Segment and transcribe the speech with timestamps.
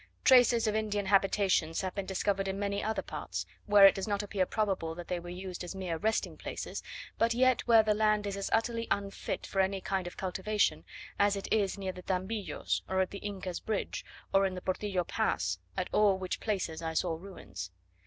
[0.23, 4.23] Traces of Indian habitations have been discovered in many other parts, where it does not
[4.23, 6.81] appear probable that they were used as mere resting places,
[7.19, 10.85] but yet where the land is as utterly unfit for any kind of cultivation,
[11.19, 14.03] as it is near the Tambillos or at the Incas Bridge,
[14.33, 17.69] or in the Portillo Pass, at all which places I saw ruins.